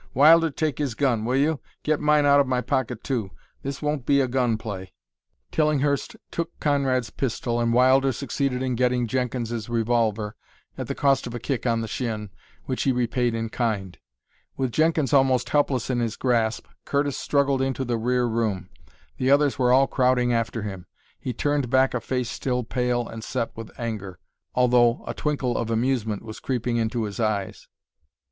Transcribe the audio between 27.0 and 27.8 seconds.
his eyes.